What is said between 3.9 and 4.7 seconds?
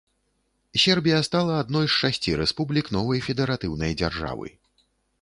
дзяржавы.